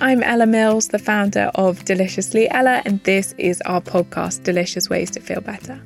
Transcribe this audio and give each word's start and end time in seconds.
I'm 0.00 0.22
Ella 0.22 0.46
Mills, 0.46 0.88
the 0.88 0.98
founder 0.98 1.50
of 1.54 1.84
Deliciously 1.84 2.50
Ella, 2.50 2.82
and 2.84 3.02
this 3.04 3.34
is 3.38 3.60
our 3.62 3.80
podcast, 3.80 4.42
Delicious 4.42 4.88
Ways 4.88 5.10
to 5.12 5.20
Feel 5.20 5.40
Better. 5.40 5.80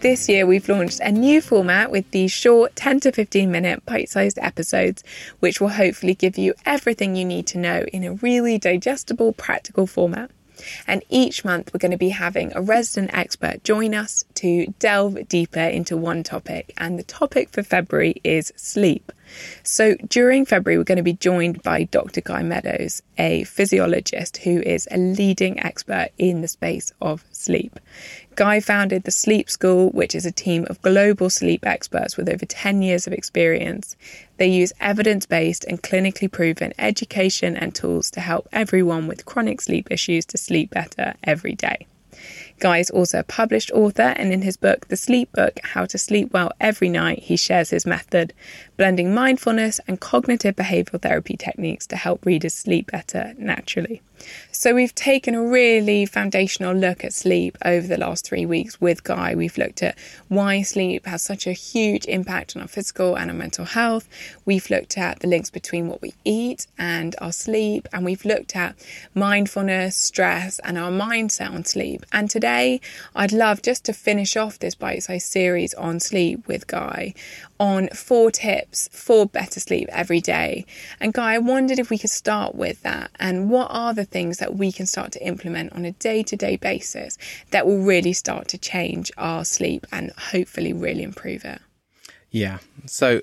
This 0.00 0.28
year, 0.28 0.46
we've 0.46 0.68
launched 0.68 1.00
a 1.00 1.12
new 1.12 1.40
format 1.40 1.90
with 1.90 2.10
these 2.10 2.32
short 2.32 2.74
10 2.76 3.00
to 3.00 3.12
15 3.12 3.50
minute 3.50 3.84
bite 3.86 4.08
sized 4.08 4.38
episodes, 4.40 5.04
which 5.40 5.60
will 5.60 5.68
hopefully 5.68 6.14
give 6.14 6.36
you 6.36 6.54
everything 6.64 7.16
you 7.16 7.24
need 7.24 7.46
to 7.48 7.58
know 7.58 7.84
in 7.92 8.04
a 8.04 8.14
really 8.14 8.58
digestible, 8.58 9.32
practical 9.32 9.86
format. 9.86 10.30
And 10.86 11.02
each 11.08 11.44
month, 11.44 11.72
we're 11.72 11.78
going 11.78 11.92
to 11.92 11.98
be 11.98 12.10
having 12.10 12.52
a 12.54 12.62
resident 12.62 13.12
expert 13.14 13.62
join 13.64 13.94
us 13.94 14.24
to 14.34 14.66
delve 14.78 15.28
deeper 15.28 15.60
into 15.60 15.96
one 15.96 16.22
topic. 16.22 16.72
And 16.78 16.98
the 16.98 17.04
topic 17.04 17.50
for 17.50 17.62
February 17.62 18.20
is 18.24 18.52
sleep. 18.56 19.12
So 19.62 19.94
during 20.08 20.44
February, 20.44 20.78
we're 20.78 20.84
going 20.84 20.96
to 20.96 21.02
be 21.02 21.12
joined 21.12 21.62
by 21.62 21.84
Dr. 21.84 22.20
Guy 22.20 22.42
Meadows, 22.42 23.02
a 23.18 23.44
physiologist 23.44 24.38
who 24.38 24.60
is 24.60 24.88
a 24.90 24.96
leading 24.96 25.60
expert 25.60 26.08
in 26.18 26.40
the 26.40 26.48
space 26.48 26.92
of 27.00 27.24
sleep. 27.30 27.78
Guy 28.34 28.60
founded 28.60 29.04
the 29.04 29.10
Sleep 29.10 29.48
School, 29.48 29.90
which 29.90 30.14
is 30.14 30.26
a 30.26 30.32
team 30.32 30.66
of 30.68 30.82
global 30.82 31.30
sleep 31.30 31.66
experts 31.66 32.16
with 32.16 32.28
over 32.28 32.44
10 32.44 32.82
years 32.82 33.06
of 33.06 33.12
experience. 33.12 33.96
They 34.36 34.48
use 34.48 34.72
evidence 34.78 35.24
based 35.24 35.64
and 35.64 35.82
clinically 35.82 36.30
proven 36.30 36.74
education 36.78 37.56
and 37.56 37.74
tools 37.74 38.10
to 38.10 38.20
help 38.20 38.48
everyone 38.52 39.06
with 39.06 39.24
chronic 39.24 39.60
sleep 39.60 39.90
issues 39.90 40.26
to 40.26 40.38
sleep 40.38 40.70
better 40.70 41.14
every 41.24 41.54
day. 41.54 41.86
Guy 42.58 42.78
is 42.78 42.88
also 42.88 43.18
a 43.18 43.22
published 43.22 43.70
author, 43.72 44.14
and 44.16 44.32
in 44.32 44.40
his 44.40 44.56
book, 44.56 44.88
The 44.88 44.96
Sleep 44.96 45.30
Book 45.32 45.60
How 45.62 45.84
to 45.84 45.98
Sleep 45.98 46.32
Well 46.32 46.52
Every 46.58 46.88
Night, 46.88 47.18
he 47.18 47.36
shares 47.36 47.68
his 47.68 47.84
method, 47.84 48.32
blending 48.78 49.12
mindfulness 49.12 49.78
and 49.86 50.00
cognitive 50.00 50.56
behavioral 50.56 51.02
therapy 51.02 51.36
techniques 51.36 51.86
to 51.88 51.96
help 51.96 52.24
readers 52.24 52.54
sleep 52.54 52.90
better 52.90 53.34
naturally. 53.36 54.00
So, 54.50 54.74
we've 54.74 54.94
taken 54.94 55.34
a 55.34 55.42
really 55.42 56.06
foundational 56.06 56.74
look 56.74 57.04
at 57.04 57.12
sleep 57.12 57.58
over 57.62 57.86
the 57.86 57.98
last 57.98 58.24
three 58.24 58.46
weeks 58.46 58.80
with 58.80 59.04
Guy. 59.04 59.34
We've 59.34 59.58
looked 59.58 59.82
at 59.82 59.98
why 60.28 60.62
sleep 60.62 61.04
has 61.04 61.20
such 61.20 61.46
a 61.46 61.52
huge 61.52 62.06
impact 62.06 62.56
on 62.56 62.62
our 62.62 62.68
physical 62.68 63.18
and 63.18 63.30
our 63.30 63.36
mental 63.36 63.66
health. 63.66 64.08
We've 64.46 64.70
looked 64.70 64.96
at 64.96 65.20
the 65.20 65.26
links 65.26 65.50
between 65.50 65.88
what 65.88 66.00
we 66.00 66.14
eat 66.24 66.66
and 66.78 67.14
our 67.20 67.32
sleep, 67.32 67.86
and 67.92 68.06
we've 68.06 68.24
looked 68.24 68.56
at 68.56 68.74
mindfulness, 69.14 69.96
stress, 69.96 70.58
and 70.60 70.78
our 70.78 70.90
mindset 70.90 71.52
on 71.52 71.66
sleep. 71.66 72.06
And 72.10 72.30
today, 72.30 72.45
I'd 72.46 73.32
love 73.32 73.62
just 73.62 73.84
to 73.84 73.92
finish 73.92 74.36
off 74.36 74.58
this 74.58 74.74
bite 74.74 75.02
sized 75.02 75.26
series 75.26 75.74
on 75.74 76.00
sleep 76.00 76.46
with 76.46 76.66
Guy 76.66 77.14
on 77.58 77.88
four 77.88 78.30
tips 78.30 78.88
for 78.92 79.26
better 79.26 79.60
sleep 79.60 79.88
every 79.90 80.20
day. 80.20 80.66
And 81.00 81.12
Guy, 81.12 81.34
I 81.34 81.38
wondered 81.38 81.78
if 81.78 81.90
we 81.90 81.98
could 81.98 82.10
start 82.10 82.54
with 82.54 82.82
that 82.82 83.10
and 83.18 83.50
what 83.50 83.68
are 83.70 83.94
the 83.94 84.04
things 84.04 84.38
that 84.38 84.56
we 84.56 84.72
can 84.72 84.86
start 84.86 85.12
to 85.12 85.26
implement 85.26 85.72
on 85.72 85.84
a 85.84 85.92
day 85.92 86.22
to 86.24 86.36
day 86.36 86.56
basis 86.56 87.18
that 87.50 87.66
will 87.66 87.82
really 87.82 88.12
start 88.12 88.48
to 88.48 88.58
change 88.58 89.10
our 89.16 89.44
sleep 89.44 89.86
and 89.90 90.12
hopefully 90.12 90.72
really 90.72 91.02
improve 91.02 91.44
it? 91.44 91.60
Yeah. 92.30 92.58
So 92.86 93.20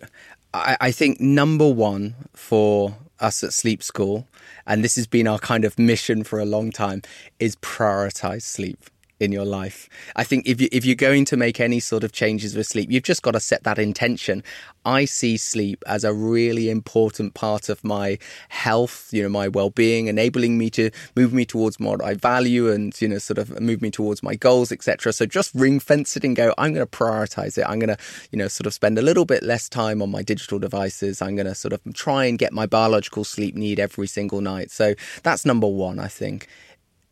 I, 0.54 0.78
I 0.82 0.92
think 0.92 1.20
number 1.20 1.70
one 1.70 2.16
for 2.34 2.98
us 3.20 3.44
at 3.44 3.54
Sleep 3.54 3.82
School, 3.82 4.28
and 4.68 4.84
this 4.84 4.96
has 4.96 5.08
been 5.08 5.28
our 5.28 5.40
kind 5.40 5.66
of 5.66 5.80
mission 5.80 6.24
for 6.24 6.40
a 6.40 6.46
long 6.46 6.72
time, 6.72 7.02
is 7.40 7.56
prioritize 7.58 8.42
sleep 8.42 8.90
in 9.24 9.32
your 9.32 9.46
life. 9.46 9.90
I 10.16 10.24
think 10.24 10.48
if 10.48 10.62
you 10.62 10.70
if 10.72 10.86
you're 10.86 10.96
going 10.96 11.26
to 11.26 11.38
make 11.38 11.60
any 11.60 11.80
sort 11.80 12.04
of 12.04 12.12
changes 12.12 12.56
with 12.56 12.68
sleep, 12.68 12.92
you've 12.92 13.04
just 13.04 13.22
got 13.22 13.32
to 13.32 13.40
set 13.40 13.64
that 13.64 13.80
intention. 13.80 14.44
I 14.86 15.06
see 15.06 15.38
sleep 15.38 15.82
as 15.88 16.04
a 16.04 16.14
really 16.14 16.70
important 16.70 17.34
part 17.34 17.70
of 17.70 17.84
my 17.84 18.20
health, 18.50 19.08
you 19.12 19.24
know, 19.24 19.30
my 19.30 19.48
well-being, 19.48 20.08
enabling 20.08 20.58
me 20.58 20.70
to 20.72 20.92
move 21.16 21.34
me 21.34 21.46
towards 21.46 21.80
what 21.80 22.04
I 22.04 22.16
value 22.16 22.70
and 22.70 23.00
you 23.02 23.08
know, 23.08 23.18
sort 23.18 23.38
of 23.38 23.60
move 23.62 23.82
me 23.82 23.92
towards 23.92 24.22
my 24.22 24.36
goals, 24.36 24.72
etc. 24.72 25.14
So 25.14 25.26
just 25.26 25.56
ring 25.56 25.80
fence 25.80 26.18
it 26.18 26.24
and 26.24 26.36
go. 26.36 26.54
I'm 26.58 26.74
going 26.74 26.86
to 26.86 26.98
prioritize 26.98 27.58
it. 27.58 27.66
I'm 27.68 27.80
going 27.80 27.96
to, 27.96 27.98
you 28.32 28.38
know, 28.38 28.48
sort 28.48 28.68
of 28.68 28.74
spend 28.74 29.00
a 29.00 29.02
little 29.02 29.26
bit 29.26 29.44
less 29.44 29.70
time 29.70 30.02
on 30.02 30.12
my 30.12 30.22
digital 30.22 30.60
devices. 30.60 31.22
I'm 31.22 31.36
going 31.36 31.48
to 31.48 31.56
sort 31.56 31.74
of 31.74 31.82
try 31.94 32.26
and 32.26 32.38
get 32.38 32.52
my 32.52 32.66
biological 32.66 33.24
sleep 33.24 33.56
need 33.56 33.80
every 33.80 34.08
single 34.08 34.42
night. 34.42 34.72
So 34.72 34.96
that's 35.24 35.46
number 35.46 35.68
one, 35.68 36.00
I 36.00 36.08
think 36.08 36.48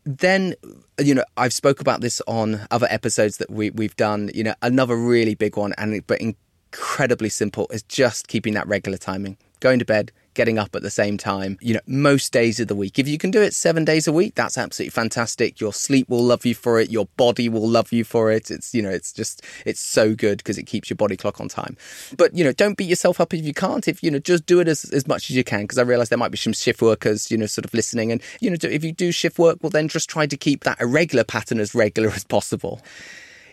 then 0.04 0.54
you 1.00 1.14
know 1.14 1.24
I've 1.36 1.52
spoke 1.52 1.80
about 1.80 2.00
this 2.00 2.20
on 2.26 2.66
other 2.70 2.86
episodes 2.90 3.38
that 3.38 3.50
we 3.50 3.70
we've 3.70 3.96
done. 3.96 4.30
You 4.34 4.44
know, 4.44 4.54
another 4.62 4.96
really 4.96 5.34
big 5.34 5.56
one, 5.56 5.74
and 5.78 6.06
but 6.06 6.20
incredibly 6.20 7.28
simple 7.28 7.66
is 7.70 7.82
just 7.84 8.28
keeping 8.28 8.54
that 8.54 8.66
regular 8.66 8.98
timing. 8.98 9.36
Going 9.60 9.78
to 9.78 9.84
bed, 9.84 10.12
getting 10.34 10.58
up 10.58 10.74
at 10.74 10.82
the 10.82 10.90
same 10.90 11.18
time, 11.18 11.58
you 11.60 11.74
know, 11.74 11.80
most 11.86 12.32
days 12.32 12.60
of 12.60 12.68
the 12.68 12.74
week. 12.74 12.98
If 12.98 13.08
you 13.08 13.18
can 13.18 13.30
do 13.30 13.42
it 13.42 13.54
seven 13.54 13.84
days 13.84 14.08
a 14.08 14.12
week, 14.12 14.34
that's 14.34 14.56
absolutely 14.56 14.90
fantastic. 14.90 15.60
Your 15.60 15.72
sleep 15.72 16.08
will 16.08 16.22
love 16.22 16.46
you 16.46 16.54
for 16.54 16.80
it. 16.80 16.90
Your 16.90 17.06
body 17.16 17.48
will 17.48 17.68
love 17.68 17.92
you 17.92 18.04
for 18.04 18.30
it. 18.32 18.50
It's, 18.50 18.74
you 18.74 18.82
know, 18.82 18.90
it's 18.90 19.12
just, 19.12 19.44
it's 19.66 19.80
so 19.80 20.14
good 20.14 20.38
because 20.38 20.58
it 20.58 20.64
keeps 20.64 20.88
your 20.88 20.96
body 20.96 21.16
clock 21.16 21.40
on 21.40 21.48
time. 21.48 21.76
But, 22.16 22.34
you 22.34 22.44
know, 22.44 22.52
don't 22.52 22.76
beat 22.76 22.88
yourself 22.88 23.20
up 23.20 23.34
if 23.34 23.44
you 23.44 23.54
can't. 23.54 23.86
If, 23.88 24.02
you 24.02 24.10
know, 24.10 24.18
just 24.18 24.46
do 24.46 24.60
it 24.60 24.68
as, 24.68 24.84
as 24.84 25.06
much 25.06 25.30
as 25.30 25.36
you 25.36 25.44
can 25.44 25.62
because 25.62 25.78
I 25.78 25.82
realize 25.82 26.08
there 26.08 26.18
might 26.18 26.30
be 26.30 26.38
some 26.38 26.52
shift 26.52 26.82
workers, 26.82 27.30
you 27.30 27.36
know, 27.36 27.46
sort 27.46 27.64
of 27.64 27.74
listening. 27.74 28.12
And, 28.12 28.22
you 28.40 28.50
know, 28.50 28.56
if 28.62 28.84
you 28.84 28.92
do 28.92 29.12
shift 29.12 29.38
work, 29.38 29.58
well, 29.62 29.70
then 29.70 29.88
just 29.88 30.08
try 30.08 30.26
to 30.26 30.36
keep 30.36 30.64
that 30.64 30.80
irregular 30.80 31.24
pattern 31.24 31.60
as 31.60 31.74
regular 31.74 32.10
as 32.10 32.24
possible. 32.24 32.80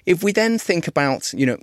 If 0.06 0.24
we 0.24 0.32
then 0.32 0.58
think 0.58 0.88
about, 0.88 1.34
you 1.34 1.46
know, 1.46 1.58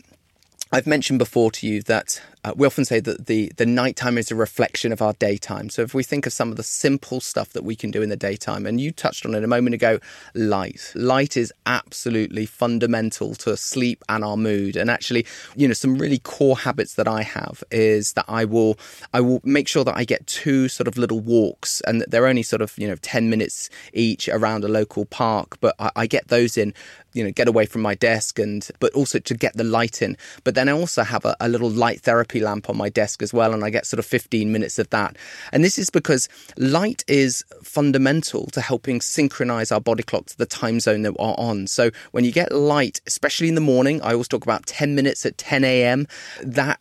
I've 0.72 0.86
mentioned 0.86 1.20
before 1.20 1.50
to 1.52 1.66
you 1.66 1.80
that 1.82 2.20
uh, 2.46 2.52
we 2.54 2.64
often 2.64 2.84
say 2.84 3.00
that 3.00 3.26
the, 3.26 3.52
the 3.56 3.66
nighttime 3.66 4.16
is 4.16 4.30
a 4.30 4.36
reflection 4.36 4.92
of 4.92 5.02
our 5.02 5.14
daytime. 5.14 5.68
So 5.68 5.82
if 5.82 5.94
we 5.94 6.04
think 6.04 6.26
of 6.26 6.32
some 6.32 6.50
of 6.50 6.56
the 6.56 6.62
simple 6.62 7.20
stuff 7.20 7.52
that 7.54 7.64
we 7.64 7.74
can 7.74 7.90
do 7.90 8.02
in 8.02 8.08
the 8.08 8.16
daytime, 8.16 8.66
and 8.66 8.80
you 8.80 8.92
touched 8.92 9.26
on 9.26 9.34
it 9.34 9.42
a 9.42 9.48
moment 9.48 9.74
ago, 9.74 9.98
light. 10.34 10.92
Light 10.94 11.36
is 11.36 11.52
absolutely 11.66 12.46
fundamental 12.46 13.34
to 13.36 13.56
sleep 13.56 14.04
and 14.08 14.22
our 14.22 14.36
mood. 14.36 14.76
And 14.76 14.90
actually, 14.90 15.26
you 15.56 15.66
know, 15.66 15.74
some 15.74 15.98
really 15.98 16.18
core 16.18 16.56
habits 16.56 16.94
that 16.94 17.08
I 17.08 17.22
have 17.22 17.64
is 17.72 18.12
that 18.12 18.26
I 18.28 18.44
will 18.44 18.78
I 19.12 19.20
will 19.20 19.40
make 19.42 19.66
sure 19.66 19.82
that 19.82 19.96
I 19.96 20.04
get 20.04 20.24
two 20.28 20.68
sort 20.68 20.86
of 20.86 20.96
little 20.96 21.18
walks, 21.18 21.80
and 21.80 22.00
that 22.00 22.12
they're 22.12 22.28
only 22.28 22.44
sort 22.44 22.62
of 22.62 22.78
you 22.78 22.86
know 22.86 22.96
ten 23.02 23.28
minutes 23.28 23.70
each 23.92 24.28
around 24.28 24.62
a 24.62 24.68
local 24.68 25.04
park, 25.04 25.58
but 25.60 25.74
I, 25.80 25.90
I 25.96 26.06
get 26.06 26.28
those 26.28 26.56
in 26.56 26.74
you 27.16 27.24
know 27.24 27.30
get 27.30 27.48
away 27.48 27.66
from 27.66 27.82
my 27.82 27.94
desk 27.94 28.38
and 28.38 28.68
but 28.78 28.92
also 28.92 29.18
to 29.18 29.34
get 29.34 29.56
the 29.56 29.64
light 29.64 30.02
in 30.02 30.16
but 30.44 30.54
then 30.54 30.68
i 30.68 30.72
also 30.72 31.02
have 31.02 31.24
a, 31.24 31.34
a 31.40 31.48
little 31.48 31.70
light 31.70 32.02
therapy 32.02 32.35
lamp 32.40 32.68
on 32.70 32.76
my 32.76 32.88
desk 32.88 33.22
as 33.22 33.32
well, 33.32 33.52
and 33.52 33.64
I 33.64 33.70
get 33.70 33.86
sort 33.86 33.98
of 33.98 34.06
15 34.06 34.50
minutes 34.50 34.78
of 34.78 34.90
that. 34.90 35.16
And 35.52 35.64
this 35.64 35.78
is 35.78 35.90
because 35.90 36.28
light 36.56 37.04
is 37.08 37.44
fundamental 37.62 38.46
to 38.46 38.60
helping 38.60 39.00
synchronize 39.00 39.72
our 39.72 39.80
body 39.80 40.02
clock 40.02 40.26
to 40.26 40.38
the 40.38 40.46
time 40.46 40.80
zone 40.80 41.02
that 41.02 41.18
we're 41.18 41.24
on. 41.24 41.66
So 41.66 41.90
when 42.12 42.24
you 42.24 42.32
get 42.32 42.52
light, 42.52 43.00
especially 43.06 43.48
in 43.48 43.54
the 43.54 43.60
morning, 43.60 44.00
I 44.02 44.12
always 44.12 44.28
talk 44.28 44.44
about 44.44 44.66
10 44.66 44.94
minutes 44.94 45.26
at 45.26 45.38
10 45.38 45.64
a.m., 45.64 46.06
that 46.42 46.78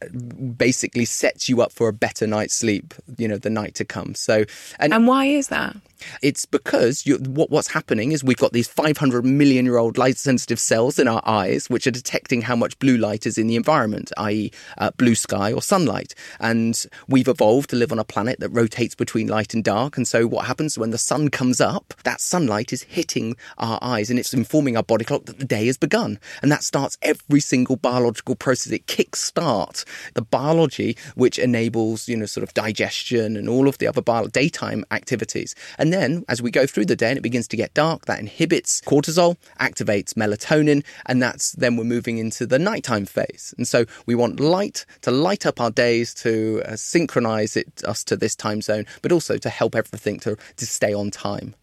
basically 0.57 1.06
sets 1.06 1.50
you 1.50 1.62
up 1.62 1.72
for 1.72 1.88
a 1.88 1.94
better 1.94 2.28
night's 2.28 2.56
sleep, 2.56 2.94
you 3.18 3.28
know, 3.28 3.38
the 3.38 3.50
night 3.50 3.75
to 3.75 3.86
come. 3.86 4.16
So, 4.16 4.46
and, 4.80 4.94
and 4.94 5.08
why 5.08 5.25
is 5.25 5.48
that? 5.50 5.75
It's 6.21 6.45
because 6.45 7.06
you, 7.06 7.18
what, 7.18 7.50
what's 7.50 7.68
happening 7.68 8.12
is 8.12 8.24
we've 8.24 8.38
got 8.38 8.53
these 8.53 8.68
500 8.68 9.25
million 9.25 9.65
year 9.65 9.77
old 9.77 9.97
light 9.97 10.18
sensitive 10.18 10.59
cells 10.59 11.00
in 11.00 11.07
our 11.07 11.21
eyes, 11.25 11.69
which 11.69 11.88
are 11.88 11.92
detecting 11.92 12.42
how 12.42 12.56
much 12.56 12.77
blue 12.80 12.97
light 12.97 13.25
is 13.25 13.38
in 13.38 13.47
the 13.47 13.56
environment, 13.56 14.12
i.e., 14.18 14.51
uh, 14.77 14.92
blue 14.97 15.15
sky 15.15 15.51
or 15.51 15.62
sunlight. 15.62 16.13
And 16.39 16.86
we've 17.07 17.27
evolved 17.27 17.69
to 17.71 17.75
live 17.75 17.92
on 17.92 18.00
a 18.00 18.03
planet 18.03 18.39
that 18.39 18.50
rotates 18.50 18.95
between 18.95 19.27
light 19.27 19.53
and 19.53 19.63
dark. 19.63 19.97
And 19.97 20.07
so 20.07 20.27
what 20.27 20.45
happens 20.45 20.77
when 20.77 20.92
the 20.92 20.97
sun 20.97 21.30
comes 21.30 21.62
up, 21.62 21.94
that 22.03 22.21
sunlight 22.21 22.74
is 22.74 22.83
hitting 22.83 23.36
our 23.57 23.80
eyes 23.81 24.09
and 24.09 24.19
it's 24.19 24.33
informing 24.33 24.77
our 24.77 24.83
body 24.83 25.06
clock 25.06 25.25
that 25.25 25.39
the 25.39 25.45
day 25.45 25.68
has 25.68 25.77
begun. 25.77 26.19
And 26.41 26.51
that 26.51 26.63
starts 26.63 26.98
every 27.01 27.39
single 27.39 27.75
biological 27.75 28.36
process. 28.36 28.74
It 28.74 28.88
kickstarts 28.88 29.86
the 30.13 30.21
biology 30.21 30.98
which 31.15 31.39
enables, 31.39 32.07
you 32.07 32.18
know, 32.18 32.25
sort 32.25 32.44
of 32.44 32.53
digestion 32.53 33.38
and 33.38 33.50
all 33.50 33.68
of 33.68 33.77
the 33.77 33.88
other 33.88 34.01
bio- 34.01 34.27
daytime 34.27 34.86
activities. 34.91 35.56
And 35.77 35.85
then 35.92 36.24
as 36.28 36.42
we 36.42 36.52
go 36.52 36.66
through 36.66 36.86
the 36.86 36.96
day 36.96 37.10
and 37.10 37.18
it 37.18 37.22
begins 37.22 37.48
to 37.50 37.58
get 37.58 37.74
dark, 37.74 38.06
that 38.06 38.20
inhibits 38.20 38.82
cortisol, 38.82 39.38
activates 39.60 40.14
melatonin, 40.14 40.84
and 41.06 41.22
that's 41.22 41.54
then 41.54 41.76
we're 41.76 41.84
moving 41.84 42.18
into 42.18 42.46
the 42.46 42.60
nighttime 42.60 43.06
phase. 43.06 43.54
And 43.58 43.68
so 43.68 43.86
we 44.06 44.16
want 44.16 44.40
light 44.40 44.86
to 45.02 45.12
light 45.12 45.46
up 45.46 45.60
our 45.60 45.72
days, 45.72 46.14
to 46.16 46.62
uh, 46.66 46.76
synchronize 46.76 47.56
it 47.56 47.84
us 47.86 48.04
to 48.06 48.16
this 48.16 48.36
time 48.36 48.62
zone, 48.62 48.86
but 49.02 49.12
also 49.12 49.38
to 49.38 49.50
help 49.50 49.76
everything 49.76 50.20
to, 50.22 50.38
to 50.58 50.66
stay 50.66 50.94
on 50.94 51.12
time. 51.12 51.56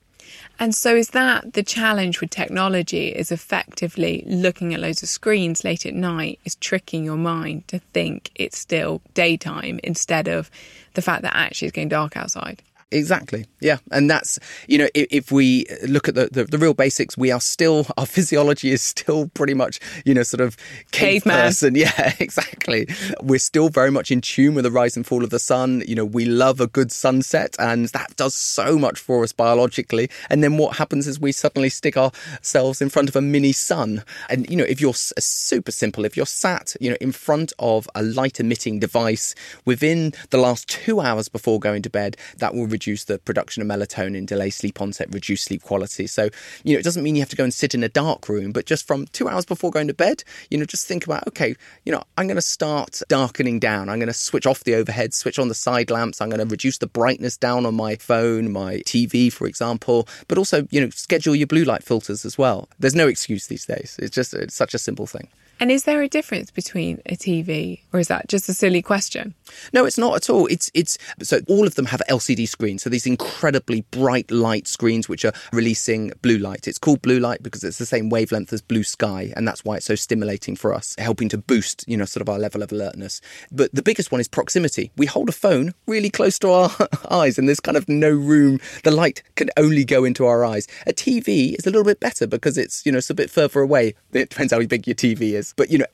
And 0.59 0.75
so, 0.75 0.95
is 0.95 1.09
that 1.11 1.55
the 1.55 1.63
challenge 1.63 2.21
with 2.21 2.31
technology? 2.31 3.09
Is 3.09 3.33
effectively 3.33 4.25
looking 4.27 4.75
at 4.75 4.81
loads 4.81 5.03
of 5.03 5.09
screens 5.09 5.65
late 5.65 5.87
at 5.87 5.95
night 5.95 6.39
is 6.45 6.55
tricking 6.57 7.05
your 7.05 7.17
mind 7.17 7.67
to 7.69 7.79
think 7.79 8.31
it's 8.35 8.59
still 8.59 9.03
daytime 9.15 9.81
instead 9.83 10.29
of 10.29 10.51
the 10.95 11.03
fact 11.03 11.23
that 11.23 11.35
actually 11.35 11.69
it's 11.69 11.75
getting 11.75 11.89
dark 11.89 12.17
outside? 12.17 12.63
Exactly. 12.93 13.47
Yeah. 13.61 13.79
And 13.91 14.11
that's, 14.11 14.39
you 14.69 14.77
know, 14.77 14.89
if, 14.95 15.07
if 15.11 15.33
we 15.33 15.65
look 15.89 16.09
at 16.09 16.15
the, 16.15 16.29
the, 16.31 16.45
the, 16.45 16.59
real 16.59 16.75
basics, 16.75 17.17
we 17.17 17.31
are 17.31 17.41
still, 17.41 17.87
our 17.97 18.07
physiology 18.07 18.71
is 18.71 18.83
still 18.83 19.29
pretty 19.29 19.55
much, 19.55 19.81
you 20.05 20.13
know, 20.15 20.23
sort 20.23 20.43
of 20.43 20.57
cave 20.93 21.23
Caveman. 21.23 21.47
person. 21.47 21.73
Yeah, 21.83 22.13
exactly. 22.21 22.87
We're 23.23 23.41
still 23.41 23.69
very 23.69 23.91
much 23.91 24.13
in 24.13 24.21
tune 24.21 24.55
with 24.55 24.65
the 24.65 24.71
rise 24.71 24.97
and 24.97 25.05
fall 25.05 25.25
of 25.25 25.31
the 25.31 25.39
sun. 25.41 25.83
You 25.87 25.97
know, 25.97 26.05
we 26.05 26.27
love 26.27 26.61
a 26.61 26.69
good 26.69 26.93
sunset 26.93 27.57
and 27.59 27.89
that 27.89 28.15
does 28.17 28.35
so 28.35 28.79
much 28.79 29.01
for 29.01 29.25
us 29.25 29.33
biologically. 29.33 30.09
And 30.31 30.45
then 30.45 30.59
what 30.59 30.77
happens 30.77 31.09
is 31.09 31.19
we 31.19 31.33
suddenly 31.33 31.71
stick 31.71 31.97
ourselves 31.97 32.81
in 32.81 32.89
front 32.89 33.09
of 33.09 33.17
a 33.17 33.21
mini 33.21 33.53
sun. 33.53 34.05
And, 34.29 34.49
you 34.49 34.57
know, 34.57 34.65
if 34.65 34.81
you're 34.81 34.91
uh, 34.91 35.21
super 35.21 35.73
simple, 35.73 36.05
if 36.05 36.17
you're 36.17 36.27
sat, 36.27 36.77
you 36.79 36.91
know, 36.91 36.97
in 37.01 37.11
front 37.11 37.53
of 37.59 37.89
a 37.95 38.03
light 38.03 38.39
emitting 38.39 38.79
device 38.79 39.35
within 39.65 40.13
the 40.31 40.39
last 40.39 40.69
two 40.69 41.01
hours 41.01 41.29
before 41.29 41.59
going 41.59 41.83
to 41.83 41.91
bed, 41.91 42.17
that 42.37 42.55
will 42.55 42.67
reduce 42.83 43.05
the 43.05 43.19
production 43.21 43.63
of 43.63 43.69
melatonin, 43.69 44.27
delay 44.27 44.51
sleep 44.51 44.81
onset, 44.81 45.07
reduce 45.13 45.43
sleep 45.43 45.63
quality. 45.63 46.09
So, 46.09 46.31
you 46.65 46.75
know, 46.75 46.81
it 46.81 46.83
doesn't 46.83 47.05
mean 47.05 47.15
you 47.15 47.23
have 47.23 47.29
to 47.29 47.37
go 47.37 47.45
and 47.45 47.55
sit 47.55 47.75
in 47.75 47.85
a 47.85 47.89
dark 47.89 48.29
room, 48.29 48.51
but 48.51 48.67
just 48.67 48.89
from 48.89 49.07
two 49.13 49.29
hours 49.29 49.45
before 49.45 49.71
going 49.71 49.87
to 49.87 49.95
bed, 49.95 50.25
you 50.51 50.59
know, 50.59 50.65
just 50.65 50.89
think 50.89 51.07
about, 51.07 51.29
okay, 51.29 51.55
you 51.85 51.93
know, 51.93 52.03
I'm 52.19 52.27
going 52.27 52.37
to 52.37 52.43
start 52.43 53.01
darkening 53.09 53.61
down. 53.61 53.89
I'm 53.89 54.01
going 54.01 54.09
to 54.09 54.13
switch 54.13 54.47
off 54.47 54.65
the 54.65 54.75
overhead, 54.75 55.15
switch 55.15 55.39
on 55.39 55.47
the 55.47 55.55
side 55.55 55.93
lamps. 55.93 56.21
I'm 56.21 56.29
going 56.29 56.41
to 56.41 56.51
reduce 56.51 56.79
the 56.79 56.89
brightness 56.89 57.37
down 57.37 57.67
on 57.67 57.77
my 57.77 57.95
phone, 57.95 58.51
my 58.51 58.79
TV, 58.79 59.33
for 59.33 59.47
example, 59.47 60.09
but 60.27 60.39
also, 60.39 60.67
you 60.71 60.81
know, 60.81 60.91
schedule 60.91 61.37
your 61.37 61.47
blue 61.47 61.65
light 61.65 61.85
filters 61.85 62.25
as 62.25 62.37
well. 62.37 62.69
There's 62.81 62.97
no 62.97 63.07
excuse 63.07 63.47
these 63.47 63.65
days. 63.65 63.97
It's 64.03 64.15
just, 64.15 64.35
it's 64.35 64.57
such 64.57 64.75
a 64.75 64.79
simple 64.79 65.07
thing. 65.07 65.29
And 65.63 65.71
is 65.71 65.85
there 65.85 66.03
a 66.03 66.09
difference 66.09 66.51
between 66.51 67.01
a 67.07 67.15
TV 67.15 67.83
or 67.93 68.01
is 68.01 68.09
that 68.09 68.27
just 68.27 68.49
a 68.49 68.53
silly 68.53 68.83
question? 68.83 69.33
No, 69.73 69.85
it's 69.85 69.97
not 69.97 70.17
at 70.17 70.29
all. 70.29 70.49
It's 70.49 70.73
it's 70.75 70.99
so 71.23 71.39
all 71.47 71.69
of 71.69 71.77
them 71.77 71.87
have 71.87 72.03
LCD 72.11 72.49
screens. 72.49 72.83
So 72.83 72.91
these 72.91 73.07
incredibly 73.07 73.83
bright 73.93 74.29
light 74.33 74.67
screens 74.67 75.09
which 75.09 75.25
are 75.25 75.33
releasing 75.53 76.11
blue 76.21 76.39
light. 76.39 76.67
It's 76.67 76.81
called 76.81 77.01
blue 77.01 77.21
light 77.21 77.45
because 77.45 77.63
it's 77.63 77.79
the 77.79 77.87
same 77.87 78.09
wavelength 78.09 78.53
as 78.53 78.61
blue 78.61 78.83
sky 78.83 79.33
and 79.37 79.47
that's 79.47 79.65
why 79.65 79.77
it's 79.77 79.87
so 79.87 79.95
stimulating 79.95 80.57
for 80.57 80.75
us, 80.75 80.97
helping 80.99 81.29
to 81.29 81.39
boost, 81.39 81.85
you 81.87 81.97
know, 81.97 82.07
sort 82.07 82.23
of 82.23 82.29
our 82.29 82.41
level 82.41 82.65
of 82.65 82.73
alertness. 82.73 83.21
But 83.53 83.73
the 83.73 83.83
biggest 83.83 84.11
one 84.11 84.21
is 84.21 84.27
proximity. 84.27 84.91
We 84.97 85.07
hold 85.07 85.29
a 85.29 85.33
phone 85.33 85.75
really 85.87 86.11
close 86.11 86.41
to 86.41 86.51
our 86.51 86.73
eyes 87.09 87.39
and 87.39 87.47
there's 87.47 87.61
kind 87.61 87.77
of 87.77 87.89
no 87.89 88.11
room. 88.11 88.59
The 88.83 88.91
light 88.91 89.23
can 89.37 89.49
only 89.57 89.85
go 89.85 90.03
into 90.03 90.27
our 90.27 90.45
eyes. 90.45 90.67
A 90.89 90.93
TV 90.93 91.55
is 91.57 91.69
a 91.69 91.71
little 91.71 91.85
bit 91.85 92.01
better 92.01 92.27
because 92.27 92.59
it's, 92.59 92.85
you 92.85 92.91
know, 92.91 92.99
it's 92.99 93.11
a 93.11 93.15
bit 93.15 93.31
further 93.31 93.61
away. 93.61 93.95
It 94.13 94.31
depends 94.31 94.53
how 94.53 94.61
big 94.65 94.89
your 94.89 94.97
TV 94.97 95.35
is. 95.35 95.52
But, 95.57 95.71
you 95.71 95.79
know, 95.79 95.87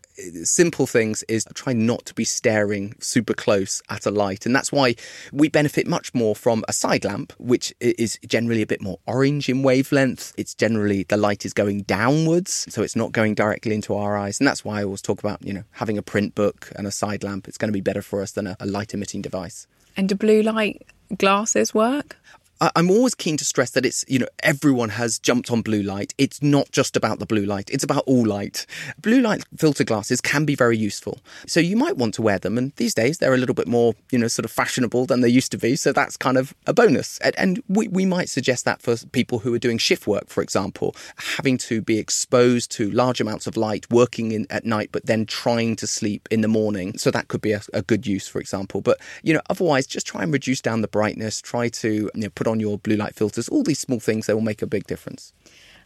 simple 0.44 0.86
things 0.86 1.22
is 1.24 1.46
try 1.54 1.72
not 1.72 2.06
to 2.06 2.14
be 2.14 2.24
staring 2.24 2.94
super 3.00 3.34
close 3.34 3.82
at 3.88 4.06
a 4.06 4.10
light. 4.10 4.46
And 4.46 4.54
that's 4.54 4.72
why 4.72 4.94
we 5.32 5.48
benefit 5.48 5.86
much 5.86 6.14
more 6.14 6.34
from 6.34 6.64
a 6.68 6.72
side 6.72 7.04
lamp, 7.04 7.32
which 7.38 7.74
is 7.80 8.18
generally 8.26 8.62
a 8.62 8.66
bit 8.66 8.80
more 8.80 8.98
orange 9.06 9.48
in 9.48 9.62
wavelength. 9.62 10.32
It's 10.36 10.54
generally 10.54 11.04
the 11.04 11.16
light 11.16 11.44
is 11.44 11.52
going 11.52 11.82
downwards, 11.82 12.66
so 12.68 12.82
it's 12.82 12.96
not 12.96 13.12
going 13.12 13.34
directly 13.34 13.74
into 13.74 13.94
our 13.94 14.16
eyes. 14.16 14.40
And 14.40 14.46
that's 14.46 14.64
why 14.64 14.80
I 14.80 14.84
always 14.84 15.02
talk 15.02 15.20
about, 15.20 15.44
you 15.44 15.52
know, 15.52 15.64
having 15.72 15.98
a 15.98 16.02
print 16.02 16.34
book 16.34 16.72
and 16.76 16.86
a 16.86 16.90
side 16.90 17.22
lamp. 17.22 17.48
It's 17.48 17.58
going 17.58 17.68
to 17.68 17.72
be 17.72 17.80
better 17.80 18.02
for 18.02 18.22
us 18.22 18.32
than 18.32 18.46
a, 18.46 18.56
a 18.60 18.66
light 18.66 18.94
emitting 18.94 19.22
device. 19.22 19.66
And 19.96 20.08
do 20.08 20.14
blue 20.14 20.42
light 20.42 20.86
glasses 21.16 21.74
work? 21.74 22.16
I'm 22.60 22.90
always 22.90 23.14
keen 23.14 23.36
to 23.36 23.44
stress 23.44 23.70
that 23.70 23.86
it's, 23.86 24.04
you 24.08 24.18
know, 24.18 24.26
everyone 24.42 24.88
has 24.90 25.18
jumped 25.18 25.50
on 25.50 25.62
blue 25.62 25.82
light. 25.82 26.12
It's 26.18 26.42
not 26.42 26.70
just 26.72 26.96
about 26.96 27.20
the 27.20 27.26
blue 27.26 27.46
light, 27.46 27.70
it's 27.70 27.84
about 27.84 28.04
all 28.06 28.26
light. 28.26 28.66
Blue 29.00 29.20
light 29.20 29.44
filter 29.56 29.84
glasses 29.84 30.20
can 30.20 30.44
be 30.44 30.56
very 30.56 30.76
useful. 30.76 31.20
So 31.46 31.60
you 31.60 31.76
might 31.76 31.96
want 31.96 32.14
to 32.14 32.22
wear 32.22 32.38
them. 32.38 32.58
And 32.58 32.74
these 32.76 32.94
days 32.94 33.18
they're 33.18 33.34
a 33.34 33.38
little 33.38 33.54
bit 33.54 33.68
more, 33.68 33.94
you 34.10 34.18
know, 34.18 34.28
sort 34.28 34.44
of 34.44 34.50
fashionable 34.50 35.06
than 35.06 35.20
they 35.20 35.28
used 35.28 35.52
to 35.52 35.58
be. 35.58 35.76
So 35.76 35.92
that's 35.92 36.16
kind 36.16 36.36
of 36.36 36.52
a 36.66 36.74
bonus. 36.74 37.18
And 37.36 37.62
we, 37.68 37.86
we 37.88 38.04
might 38.04 38.28
suggest 38.28 38.64
that 38.64 38.82
for 38.82 38.96
people 39.12 39.38
who 39.38 39.54
are 39.54 39.58
doing 39.58 39.78
shift 39.78 40.06
work, 40.06 40.28
for 40.28 40.42
example, 40.42 40.96
having 41.36 41.58
to 41.58 41.80
be 41.80 41.98
exposed 41.98 42.72
to 42.72 42.90
large 42.90 43.20
amounts 43.20 43.46
of 43.46 43.56
light, 43.56 43.86
working 43.90 44.32
in 44.32 44.46
at 44.50 44.64
night, 44.64 44.90
but 44.90 45.06
then 45.06 45.26
trying 45.26 45.76
to 45.76 45.86
sleep 45.86 46.26
in 46.30 46.40
the 46.40 46.48
morning. 46.48 46.98
So 46.98 47.12
that 47.12 47.28
could 47.28 47.40
be 47.40 47.52
a, 47.52 47.60
a 47.72 47.82
good 47.82 48.06
use, 48.06 48.26
for 48.26 48.40
example. 48.40 48.80
But, 48.80 48.98
you 49.22 49.32
know, 49.32 49.42
otherwise 49.48 49.86
just 49.86 50.06
try 50.06 50.24
and 50.24 50.32
reduce 50.32 50.60
down 50.60 50.80
the 50.80 50.88
brightness, 50.88 51.40
try 51.40 51.68
to 51.68 52.10
you 52.14 52.22
know, 52.22 52.30
put 52.30 52.47
on 52.48 52.60
your 52.60 52.78
blue 52.78 52.96
light 52.96 53.14
filters, 53.14 53.48
all 53.48 53.62
these 53.62 53.78
small 53.78 54.00
things, 54.00 54.26
they 54.26 54.34
will 54.34 54.40
make 54.40 54.62
a 54.62 54.66
big 54.66 54.86
difference. 54.86 55.32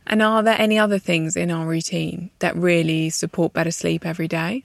And 0.06 0.22
are 0.22 0.42
there 0.42 0.56
any 0.58 0.78
other 0.78 0.98
things 0.98 1.36
in 1.36 1.50
our 1.50 1.66
routine 1.66 2.30
that 2.40 2.56
really 2.56 3.10
support 3.10 3.52
better 3.52 3.70
sleep 3.70 4.04
every 4.04 4.28
day? 4.28 4.64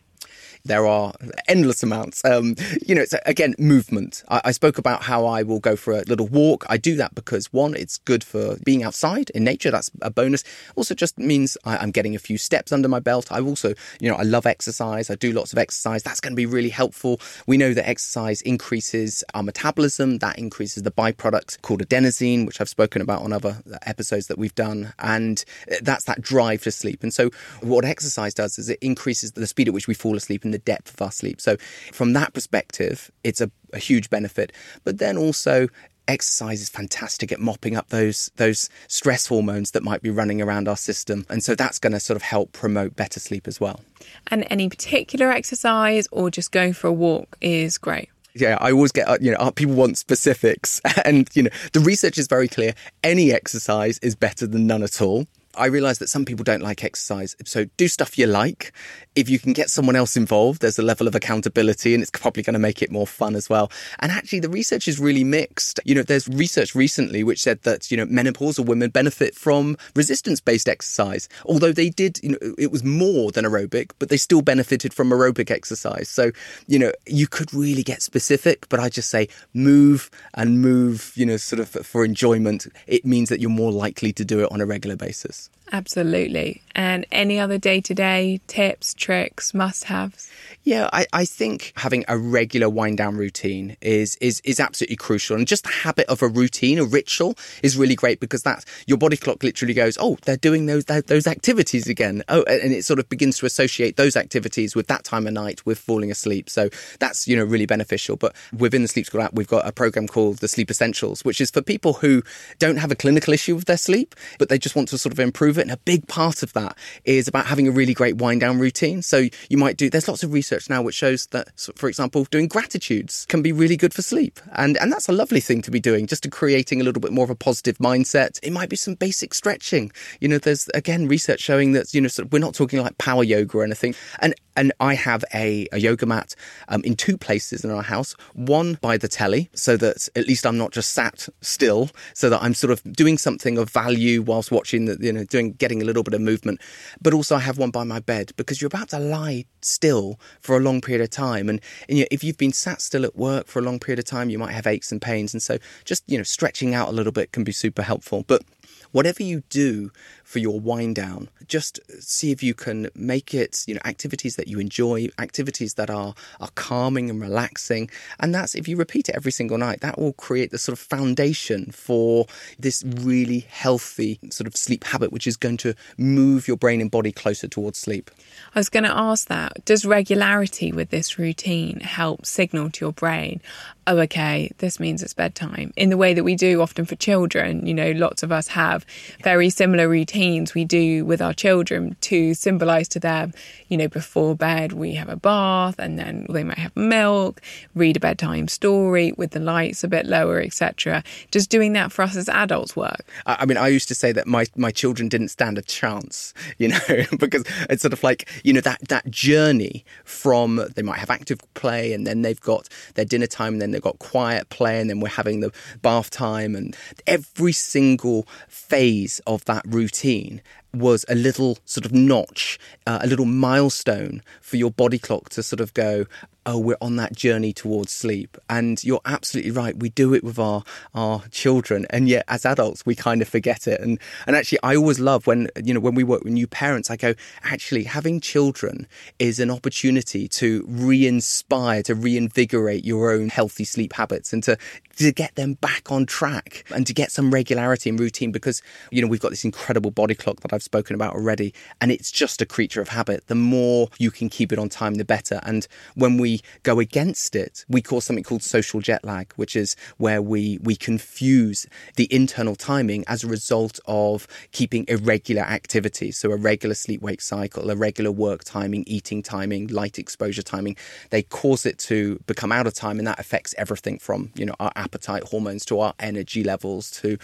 There 0.68 0.86
are 0.86 1.14
endless 1.48 1.84
amounts. 1.84 2.24
Um, 2.26 2.56
you 2.86 2.94
know, 2.94 3.02
it's 3.02 3.14
again 3.26 3.56
movement. 3.58 4.24
I, 4.30 4.42
I, 4.46 4.52
spoke 4.52 4.78
about 4.78 5.04
how 5.04 5.26
I 5.26 5.44
will 5.44 5.60
go 5.60 5.76
for 5.76 5.94
a 5.94 6.02
little 6.04 6.28
walk. 6.28 6.66
I 6.70 6.78
do 6.78 6.96
that 6.98 7.16
because 7.16 7.52
one, 7.54 7.76
it's 7.76 7.98
good 8.00 8.24
for 8.24 8.58
being 8.64 8.84
outside 8.84 9.30
in 9.32 9.44
nature. 9.44 9.72
That's 9.72 9.92
a 10.02 10.10
bonus. 10.10 10.44
Also, 10.76 10.94
just 10.94 11.18
means 11.18 11.58
I, 11.64 11.82
am 11.84 11.92
getting 11.92 12.16
a 12.16 12.20
few 12.20 12.38
steps 12.38 12.72
under 12.72 12.88
my 12.88 13.00
belt. 13.00 13.32
I 13.32 13.40
also, 13.40 13.74
you 14.00 14.10
know, 14.10 14.16
I 14.16 14.24
love 14.24 14.46
exercise. 14.46 15.10
I 15.10 15.16
do 15.16 15.32
lots 15.32 15.54
of 15.54 15.60
exercise. 15.60 16.04
That's 16.04 16.20
going 16.20 16.34
to 16.34 16.38
be 16.38 16.46
really 16.46 16.70
helpful. 16.70 17.20
We 17.46 17.58
know 17.58 17.74
that 17.74 17.88
exercise 17.88 18.42
increases 18.42 19.24
our 19.34 19.44
metabolism. 19.44 20.20
That 20.20 20.38
increases 20.38 20.84
the 20.84 20.92
byproduct 20.92 21.62
called 21.62 21.82
adenosine, 21.82 22.46
which 22.46 22.62
I've 22.62 22.70
spoken 22.70 23.02
about 23.02 23.22
on 23.22 23.34
other 23.34 23.62
episodes 23.84 24.28
that 24.28 24.38
we've 24.38 24.56
done, 24.56 24.94
and 25.00 25.44
that's 25.82 26.06
that 26.06 26.22
drive 26.22 26.64
to 26.64 26.72
sleep. 26.72 27.04
And 27.04 27.14
so, 27.14 27.30
what 27.62 27.86
exercise 27.86 28.34
does 28.34 28.58
is 28.60 28.70
it 28.70 28.80
increases 28.82 29.32
the 29.32 29.48
speed 29.48 29.68
at 29.68 29.74
which 29.74 29.88
we 29.88 29.94
fall 29.94 30.16
asleep 30.16 30.44
the 30.58 30.72
depth 30.72 30.94
of 30.94 31.02
our 31.02 31.12
sleep. 31.12 31.40
So, 31.40 31.58
from 31.94 32.14
that 32.14 32.34
perspective, 32.34 33.12
it's 33.24 33.42
a, 33.42 33.52
a 33.74 33.80
huge 33.80 34.10
benefit. 34.10 34.52
But 34.84 34.98
then 34.98 35.18
also, 35.18 35.68
exercise 36.08 36.62
is 36.62 36.70
fantastic 36.70 37.32
at 37.32 37.40
mopping 37.40 37.76
up 37.76 37.90
those 37.90 38.32
those 38.38 38.70
stress 38.88 39.28
hormones 39.28 39.72
that 39.72 39.84
might 39.84 40.02
be 40.02 40.10
running 40.10 40.42
around 40.42 40.70
our 40.70 40.78
system 40.78 41.26
and 41.30 41.44
so 41.44 41.54
that's 41.54 41.80
going 41.80 41.92
to 41.92 42.00
sort 42.00 42.16
of 42.16 42.22
help 42.22 42.54
promote 42.54 42.96
better 42.96 43.20
sleep 43.20 43.46
as 43.46 43.60
well 43.60 43.82
and 44.28 44.48
any 44.50 44.70
particular 44.70 45.30
exercise 45.30 46.08
or 46.14 46.32
just 46.32 46.54
going 46.54 46.72
for 46.72 46.88
a 46.88 46.94
walk 46.94 47.36
is 47.42 47.78
great 47.78 48.08
yeah, 48.40 48.56
I 48.62 48.72
always 48.72 48.92
get, 48.92 49.08
uh, 49.08 49.18
you 49.20 49.32
know, 49.32 49.38
uh, 49.38 49.50
people 49.50 49.74
want 49.74 49.98
specifics. 49.98 50.80
And, 51.06 51.28
you 51.34 51.44
know, 51.44 51.50
the 51.74 51.80
research 51.80 52.20
is 52.20 52.28
very 52.28 52.48
clear. 52.48 52.74
Any 53.04 53.32
exercise 53.32 53.98
is 54.00 54.16
better 54.16 54.46
than 54.46 54.68
none 54.68 54.84
at 54.84 55.02
all. 55.02 55.26
I 55.56 55.68
realize 55.68 56.00
that 56.00 56.10
some 56.10 56.26
people 56.26 56.44
don't 56.44 56.62
like 56.62 56.84
exercise. 56.84 57.36
So 57.46 57.66
do 57.78 57.88
stuff 57.88 58.18
you 58.18 58.28
like. 58.28 58.74
If 59.18 59.30
you 59.30 59.40
can 59.40 59.52
get 59.52 59.72
someone 59.72 59.96
else 59.96 60.16
involved, 60.16 60.62
there's 60.62 60.78
a 60.78 60.84
level 60.84 61.08
of 61.08 61.16
accountability 61.16 61.96
and 61.96 62.04
it's 62.04 62.12
probably 62.12 62.44
going 62.44 62.54
to 62.54 62.60
make 62.60 62.84
it 62.84 62.92
more 62.92 63.08
fun 63.08 63.36
as 63.36 63.50
well. 63.50 63.72
And 63.98 64.12
actually, 64.12 64.42
the 64.42 64.50
research 64.50 64.88
is 64.88 65.00
really 65.00 65.24
mixed. 65.24 65.80
You 65.86 65.96
know, 65.96 66.04
there's 66.04 66.28
research 66.28 66.76
recently 66.76 67.24
which 67.24 67.42
said 67.42 67.64
that, 67.64 67.90
you 67.90 67.98
know, 67.98 68.06
menopausal 68.06 68.68
women 68.68 68.92
benefit 68.92 69.34
from 69.34 69.76
resistance 69.96 70.40
based 70.40 70.70
exercise. 70.70 71.28
Although 71.46 71.72
they 71.72 71.90
did, 71.90 72.20
you 72.22 72.30
know, 72.30 72.54
it 72.60 72.72
was 72.72 72.84
more 72.84 73.32
than 73.32 73.44
aerobic, 73.44 73.90
but 73.98 74.10
they 74.10 74.18
still 74.18 74.44
benefited 74.44 74.94
from 74.94 75.10
aerobic 75.10 75.50
exercise. 75.50 76.10
So, 76.10 76.32
you 76.68 76.78
know, 76.78 76.92
you 77.08 77.26
could 77.26 77.52
really 77.56 77.82
get 77.82 78.04
specific, 78.04 78.70
but 78.70 78.80
I 78.80 78.90
just 78.90 79.10
say 79.10 79.30
move 79.56 80.12
and 80.36 80.62
move, 80.62 81.12
you 81.16 81.26
know, 81.26 81.38
sort 81.38 81.60
of 81.60 81.70
for 81.70 82.06
enjoyment. 82.06 82.68
It 82.86 83.04
means 83.04 83.30
that 83.30 83.40
you're 83.40 83.50
more 83.50 83.72
likely 83.72 84.14
to 84.14 84.24
do 84.24 84.42
it 84.42 84.52
on 84.52 84.62
a 84.62 84.68
regular 84.68 84.96
basis. 84.96 85.50
Absolutely. 85.72 86.62
And 86.76 87.06
any 87.12 87.40
other 87.40 87.58
day 87.58 87.82
to 87.82 87.94
day 87.94 88.40
tips, 88.48 88.94
tricks, 89.08 89.54
must 89.54 89.86
haves? 89.86 90.30
Yeah, 90.64 90.90
I, 90.92 91.06
I 91.14 91.24
think 91.24 91.72
having 91.78 92.04
a 92.10 92.18
regular 92.18 92.70
wind 92.70 92.98
down 92.98 93.16
routine 93.16 93.78
is, 93.80 94.18
is 94.18 94.42
is 94.42 94.60
absolutely 94.60 94.98
crucial. 94.98 95.38
And 95.38 95.48
just 95.48 95.64
the 95.64 95.70
habit 95.70 96.08
of 96.10 96.22
a 96.22 96.28
routine, 96.28 96.78
a 96.78 96.84
ritual, 96.84 97.36
is 97.64 97.78
really 97.78 97.96
great 97.96 98.20
because 98.20 98.44
that 98.44 98.66
your 98.86 98.98
body 98.98 99.16
clock 99.16 99.44
literally 99.44 99.74
goes, 99.74 99.98
oh, 99.98 100.18
they're 100.26 100.36
doing 100.36 100.66
those 100.66 100.84
those 100.84 101.26
activities 101.26 101.88
again. 101.88 102.22
Oh, 102.28 102.44
and 102.44 102.74
it 102.74 102.84
sort 102.84 103.00
of 103.00 103.08
begins 103.08 103.38
to 103.38 103.46
associate 103.46 103.96
those 103.96 104.18
activities 104.18 104.76
with 104.76 104.88
that 104.88 105.06
time 105.06 105.26
of 105.26 105.32
night 105.32 105.66
with 105.66 105.80
falling 105.80 106.12
asleep. 106.12 106.50
So 106.50 106.68
that's 107.00 107.30
you 107.30 107.38
know 107.38 107.46
really 107.46 107.66
beneficial. 107.66 108.18
But 108.18 108.36
within 108.52 108.82
the 108.82 108.90
Sleep 108.90 109.06
School 109.06 109.22
app, 109.22 109.32
we've 109.32 109.48
got 109.48 109.66
a 109.66 109.72
program 109.72 110.10
called 110.10 110.40
the 110.40 110.50
Sleep 110.50 110.70
Essentials, 110.70 111.24
which 111.24 111.40
is 111.40 111.50
for 111.50 111.62
people 111.62 111.94
who 111.94 112.24
don't 112.60 112.76
have 112.76 112.92
a 112.92 112.96
clinical 112.96 113.34
issue 113.34 113.56
with 113.56 113.68
their 113.68 113.78
sleep, 113.78 114.16
but 114.38 114.50
they 114.50 114.60
just 114.60 114.76
want 114.76 114.90
to 114.90 114.98
sort 114.98 115.14
of 115.14 115.20
improve 115.22 115.58
it. 115.58 115.62
And 115.62 115.72
a 115.72 115.78
big 115.78 116.10
part 116.10 116.44
of 116.44 116.52
that 116.54 116.78
is 117.06 117.30
about 117.30 117.46
having 117.46 117.70
a 117.70 117.72
really 117.72 117.94
great 117.94 118.18
wind 118.18 118.42
down 118.42 118.60
routine. 118.60 118.97
So 119.02 119.26
you 119.50 119.58
might 119.58 119.78
do. 119.78 119.90
There's 119.90 120.08
lots 120.08 120.24
of 120.24 120.34
research 120.34 120.70
now 120.70 120.82
which 120.82 120.96
shows 120.96 121.28
that, 121.28 121.48
for 121.76 121.90
example, 121.90 122.26
doing 122.26 122.48
gratitudes 122.48 123.26
can 123.30 123.42
be 123.42 123.52
really 123.52 123.78
good 123.78 123.94
for 123.94 124.02
sleep. 124.02 124.40
And, 124.54 124.78
and 124.78 124.92
that's 124.92 125.10
a 125.10 125.14
lovely 125.14 125.40
thing 125.40 125.62
to 125.64 125.72
be 125.72 125.80
doing, 125.80 126.08
just 126.08 126.24
to 126.24 126.30
creating 126.30 126.82
a 126.82 126.84
little 126.84 127.02
bit 127.02 127.12
more 127.12 127.24
of 127.24 127.30
a 127.30 127.36
positive 127.36 127.78
mindset. 127.78 128.40
It 128.44 128.52
might 128.52 128.70
be 128.70 128.76
some 128.76 128.96
basic 128.96 129.34
stretching. 129.34 129.92
You 130.20 130.28
know, 130.28 130.38
there's 130.38 130.70
again 130.74 131.08
research 131.08 131.42
showing 131.42 131.74
that, 131.74 131.94
you 131.94 132.02
know, 132.02 132.08
sort 132.08 132.28
of, 132.28 132.34
we're 132.34 132.40
not 132.40 132.54
talking 132.54 132.82
like 132.82 132.98
power 132.98 133.24
yoga 133.24 133.58
or 133.58 133.64
anything. 133.64 133.96
And 134.20 134.34
and 134.56 134.74
I 134.80 134.96
have 134.96 135.24
a, 135.36 135.68
a 135.72 135.78
yoga 135.78 136.08
mat 136.08 136.34
um, 136.68 136.82
in 136.84 136.96
two 136.96 137.16
places 137.16 137.64
in 137.64 137.70
our 137.70 137.84
house. 137.84 138.16
One 138.34 138.80
by 138.82 138.98
the 138.98 139.08
telly, 139.08 139.50
so 139.54 139.78
that 139.78 140.10
at 140.16 140.28
least 140.28 140.48
I'm 140.48 140.58
not 140.58 140.72
just 140.72 140.94
sat 140.94 141.30
still, 141.42 141.92
so 142.16 142.30
that 142.32 142.42
I'm 142.42 142.56
sort 142.56 142.72
of 142.72 142.82
doing 142.92 143.20
something 143.20 143.60
of 143.60 143.70
value 143.70 144.24
whilst 144.24 144.52
watching 144.52 144.86
the, 144.86 144.98
you 145.00 145.14
know, 145.14 145.24
doing 145.26 145.54
getting 145.54 145.82
a 145.82 145.86
little 145.86 146.02
bit 146.02 146.16
of 146.16 146.22
movement. 146.22 146.60
But 147.00 147.14
also 147.14 147.36
I 147.36 147.40
have 147.40 147.60
one 147.60 147.70
by 147.70 147.84
my 147.84 148.00
bed 148.00 148.32
because 148.36 148.60
you're 148.60 148.68
about 148.68 148.87
to 148.90 149.00
lie 149.00 149.46
still 149.62 150.20
for 150.42 150.58
a 150.58 150.60
long 150.60 150.82
period 150.82 151.04
of 151.04 151.10
time, 151.10 151.50
and, 151.50 151.62
and 151.88 151.98
you 151.98 152.04
know, 152.04 152.08
if 152.12 152.24
you've 152.24 152.38
been 152.38 152.54
sat 152.54 152.82
still 152.82 153.06
at 153.06 153.16
work 153.16 153.48
for 153.48 153.60
a 153.60 153.62
long 153.62 153.80
period 153.80 154.00
of 154.00 154.06
time, 154.06 154.30
you 154.30 154.38
might 154.38 154.52
have 154.52 154.68
aches 154.68 154.92
and 154.92 155.02
pains, 155.02 155.34
and 155.34 155.42
so 155.42 155.58
just 155.86 156.04
you 156.08 156.18
know 156.18 156.24
stretching 156.24 156.74
out 156.74 156.90
a 156.90 156.92
little 156.92 157.12
bit 157.12 157.32
can 157.32 157.44
be 157.44 157.52
super 157.52 157.82
helpful. 157.82 158.24
But 158.28 158.44
whatever 158.92 159.24
you 159.24 159.44
do 159.50 159.92
for 160.24 160.40
your 160.40 160.60
wind 160.60 160.96
down, 160.96 161.30
just 161.48 161.80
see 162.02 162.32
if 162.32 162.44
you 162.44 162.54
can 162.54 162.90
make 162.94 163.34
it, 163.34 163.64
you 163.68 163.74
know, 163.74 163.82
activities 163.86 164.36
that 164.36 164.48
you 164.48 164.60
enjoy, 164.60 165.08
activities 165.20 165.76
that 165.76 165.90
are, 165.90 166.14
are 166.42 166.50
calming 166.56 167.10
and 167.10 167.22
relaxing. 167.22 167.90
And 168.20 168.36
that's, 168.36 168.54
if 168.56 168.68
you 168.68 168.76
repeat 168.76 169.08
it 169.10 169.16
every 169.16 169.32
single 169.32 169.58
night, 169.58 169.82
that 169.82 169.98
will 169.98 170.14
create 170.14 170.52
the 170.52 170.58
sort 170.58 170.78
of 170.78 170.80
foundation 170.80 171.72
for 171.72 172.26
this 172.60 172.84
really 172.86 173.40
healthy 173.50 174.20
sort 174.30 174.48
of 174.48 174.58
sleep 174.58 174.84
habit, 174.84 175.12
which 175.12 175.28
is 175.28 175.38
going 175.38 175.58
to 175.58 175.74
move 175.98 176.48
your 176.48 176.58
brain 176.58 176.82
and 176.82 176.92
body 176.92 177.12
closer 177.12 177.48
towards 177.48 177.78
sleep. 177.78 178.12
I 178.54 178.60
was 178.60 178.70
going 178.70 178.84
to 178.84 178.98
ask 178.98 179.28
that. 179.28 179.64
Does 179.66 179.86
regularity 179.86 180.72
with 180.72 180.90
this 180.90 181.18
routine 181.18 181.80
help 181.80 182.26
signal 182.26 182.70
to 182.72 182.86
your 182.86 182.94
brain, 182.94 183.42
oh, 183.88 184.00
okay, 184.00 184.52
this 184.58 184.80
means 184.80 185.02
it's 185.02 185.14
bedtime, 185.14 185.74
in 185.78 185.90
the 185.90 185.98
way 185.98 186.14
that 186.14 186.24
we 186.24 186.36
do 186.36 186.62
often 186.62 186.86
for 186.86 186.96
children? 186.96 187.66
You 187.66 187.74
know, 187.74 187.92
lots 187.92 188.22
of 188.22 188.32
us 188.32 188.50
have 188.50 188.86
very 189.24 189.50
similar 189.50 189.88
routines 189.88 190.54
we 190.54 190.66
do 190.66 191.06
with 191.06 191.22
our 191.22 191.34
children 191.34 191.96
to 192.02 192.34
symbolize 192.34 192.90
to 192.90 193.00
them, 193.00 193.34
you 193.70 193.78
know, 193.78 193.88
before 193.88 194.36
bed 194.36 194.74
we 194.74 194.94
have 194.96 195.08
a 195.08 195.16
bath 195.16 195.80
and 195.80 195.98
then 195.98 196.26
they 196.30 196.44
might 196.44 196.58
have 196.58 196.76
milk, 196.76 197.42
read 197.76 197.96
a 197.96 198.00
bedtime 198.00 198.50
story 198.50 199.14
with 199.14 199.32
the 199.32 199.40
lights 199.40 199.84
a 199.84 199.88
bit 199.88 200.06
lower, 200.06 200.42
etc. 200.42 201.02
Just 201.32 201.50
doing 201.50 201.74
that 201.74 201.92
for 201.92 202.02
us 202.02 202.18
as 202.18 202.28
adults 202.28 202.76
work? 202.76 203.06
I 203.26 203.46
mean, 203.46 203.58
I 203.58 203.70
used 203.70 203.88
to 203.88 203.96
say 203.96 204.12
that 204.12 204.28
my, 204.28 204.46
my 204.58 204.72
children 204.72 205.08
didn't 205.08 205.30
stand 205.30 205.58
a 205.58 205.62
chance, 205.62 206.34
you 206.58 206.68
know, 206.68 206.80
because 207.20 207.46
it's 207.70 207.82
sort 207.82 207.94
of 207.94 208.04
like, 208.04 208.30
you 208.44 208.52
know, 208.52 208.62
that, 208.62 208.80
that 208.90 209.10
journey 209.10 209.86
from 210.04 210.62
they 210.76 210.82
might 210.82 211.00
have 211.00 211.10
active 211.10 211.40
play 211.54 211.94
and 211.94 212.06
then 212.06 212.22
they've 212.22 212.42
got 212.42 212.68
their 212.96 213.06
dinner 213.06 213.28
time 213.28 213.54
and 213.54 213.62
then 213.62 213.77
they've 213.78 213.84
got 213.84 214.00
quiet 214.00 214.50
play 214.50 214.82
and 214.82 214.90
then 214.90 215.00
we're 215.00 215.08
having 215.08 215.40
the 215.40 215.52
bath 215.84 216.10
time 216.10 216.56
and 216.56 216.76
every 217.06 217.52
single 217.54 218.28
phase 218.48 219.22
of 219.28 219.46
that 219.46 219.64
routine 219.68 220.42
was 220.74 221.06
a 221.10 221.16
little 221.16 221.58
sort 221.66 221.86
of 221.86 221.94
notch, 221.94 222.60
uh, 222.86 223.00
a 223.02 223.08
little 223.08 223.26
milestone 223.26 224.22
for 224.42 224.58
your 224.58 224.72
body 224.72 225.00
clock 225.00 225.30
to 225.30 225.44
sort 225.44 225.60
of 225.60 225.74
go, 225.74 226.06
oh, 226.48 226.58
we're 226.58 226.78
on 226.80 226.96
that 226.96 227.14
journey 227.14 227.52
towards 227.52 227.92
sleep. 227.92 228.38
And 228.50 228.82
you're 228.84 229.02
absolutely 229.06 229.52
right. 229.52 229.78
We 229.78 229.90
do 229.90 230.14
it 230.14 230.24
with 230.24 230.40
our, 230.40 230.64
our 230.96 231.24
children. 231.30 231.86
And 231.90 232.08
yet 232.08 232.24
as 232.30 232.46
adults, 232.46 232.86
we 232.86 232.96
kind 232.96 233.22
of 233.22 233.28
forget 233.28 233.68
it. 233.68 233.82
And, 233.82 234.00
and 234.26 234.36
actually, 234.36 234.60
I 234.64 234.78
always 234.78 234.98
love 234.98 235.28
when, 235.28 235.50
you 235.62 235.74
know, 235.74 235.82
when 235.82 235.94
we 235.94 236.06
work 236.06 236.24
with 236.24 236.32
new 236.32 236.48
parents, 236.48 236.90
I 236.90 236.96
go, 236.96 237.16
actually, 237.44 237.84
having 237.84 238.22
children 238.22 238.88
is 239.20 239.40
an 239.40 239.52
opportunity 239.52 240.30
to 240.30 240.64
re-inspire, 240.70 241.84
to 241.84 241.94
reinvigorate 241.94 242.86
your 242.86 243.12
own 243.12 243.28
healthy 243.28 243.66
sleep 243.66 243.92
habits 243.92 244.32
and 244.32 244.42
to, 244.44 244.58
to 244.96 245.12
get 245.12 245.36
them 245.36 245.56
back 245.56 245.92
on 245.92 246.06
track 246.06 246.64
and 246.74 246.88
to 246.88 246.94
get 246.94 247.12
some 247.12 247.30
regularity 247.30 247.90
and 247.90 248.00
routine 248.00 248.32
because, 248.32 248.62
you 248.90 249.02
know, 249.02 249.08
we've 249.10 249.20
got 249.20 249.32
this 249.32 249.44
incredible 249.44 249.92
body 249.92 250.16
clock 250.16 250.40
that 250.40 250.54
I've 250.54 250.64
spoken 250.68 250.94
about 250.94 251.14
already. 251.16 251.54
And 251.82 251.92
it's 251.92 252.12
just 252.12 252.42
a 252.42 252.46
creature 252.46 252.82
of 252.82 252.90
habit. 252.90 253.28
The 253.28 253.36
more 253.36 253.88
you 253.98 254.12
can 254.12 254.30
keep 254.30 254.52
it 254.52 254.60
on 254.60 254.70
time, 254.70 254.96
the 254.96 255.06
better. 255.06 255.40
And 255.44 255.66
when 255.96 256.18
we 256.18 256.42
go 256.64 256.80
against 256.80 257.36
it, 257.36 257.66
we 257.68 257.82
cause 257.82 258.06
something 258.06 258.24
called 258.24 258.44
social 258.44 258.82
jet 258.82 259.04
lag, 259.04 259.32
which 259.38 259.56
is 259.56 259.76
where 259.98 260.22
we, 260.22 260.60
we 260.62 260.76
confuse 260.76 261.66
the 261.96 262.08
internal 262.14 262.56
timing 262.56 263.04
as 263.08 263.24
a 263.24 263.28
result 263.28 263.80
of 263.86 264.28
keeping 264.52 264.84
irregular 264.88 265.44
activities. 265.44 266.18
So 266.18 266.32
a 266.32 266.36
regular 266.36 266.76
sleep 266.76 267.02
wake 267.02 267.22
cycle, 267.22 267.72
a 267.72 267.76
regular 267.76 268.12
work 268.12 268.44
timing, 268.44 268.84
eating 268.88 269.24
timing, 269.24 269.68
light 269.68 269.98
exposure 269.98 270.44
timing. 270.44 270.76
They 271.10 271.24
cause 271.24 271.66
it 271.66 271.78
to 271.90 272.20
become 272.28 272.52
out 272.52 272.68
of 272.68 272.74
time 272.74 273.00
and 273.00 273.08
that 273.08 273.20
affects 273.20 273.56
everything 273.58 274.00
from, 274.00 274.32
you 274.36 274.46
know, 274.46 274.56
our 274.60 274.74
appetite 274.76 275.24
hormones 275.24 275.66
to 275.66 275.80
our 275.80 275.94
energy 276.00 276.44
levels 276.44 276.92
to 276.92 277.18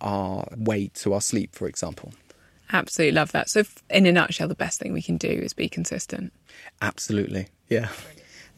our 0.00 0.48
weight 0.56 0.94
to 0.94 1.12
our 1.12 1.20
sleep, 1.20 1.54
for 1.54 1.68
example. 1.68 2.12
Absolutely 2.72 3.12
love 3.12 3.32
that. 3.32 3.48
So, 3.48 3.64
in 3.90 4.06
a 4.06 4.12
nutshell, 4.12 4.48
the 4.48 4.54
best 4.54 4.80
thing 4.80 4.92
we 4.92 5.02
can 5.02 5.16
do 5.16 5.28
is 5.28 5.52
be 5.52 5.68
consistent. 5.68 6.32
Absolutely. 6.82 7.48
Yeah. 7.68 7.88